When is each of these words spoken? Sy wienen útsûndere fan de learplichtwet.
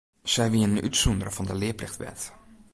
Sy 0.31 0.45
wienen 0.51 0.83
útsûndere 0.87 1.31
fan 1.33 1.47
de 1.49 1.55
learplichtwet. 1.57 2.19